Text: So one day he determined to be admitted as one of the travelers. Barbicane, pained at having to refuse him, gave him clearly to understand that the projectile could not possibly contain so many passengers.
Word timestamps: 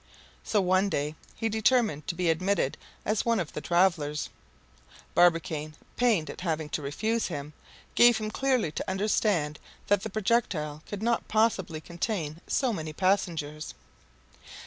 So 0.43 0.61
one 0.61 0.89
day 0.89 1.13
he 1.35 1.47
determined 1.47 2.07
to 2.07 2.15
be 2.15 2.31
admitted 2.31 2.75
as 3.05 3.23
one 3.23 3.39
of 3.39 3.53
the 3.53 3.61
travelers. 3.61 4.31
Barbicane, 5.13 5.75
pained 5.95 6.27
at 6.31 6.41
having 6.41 6.69
to 6.69 6.81
refuse 6.81 7.27
him, 7.27 7.53
gave 7.93 8.17
him 8.17 8.31
clearly 8.31 8.71
to 8.71 8.89
understand 8.89 9.59
that 9.89 10.01
the 10.01 10.09
projectile 10.09 10.81
could 10.89 11.03
not 11.03 11.27
possibly 11.27 11.79
contain 11.81 12.41
so 12.47 12.73
many 12.73 12.93
passengers. 12.93 13.75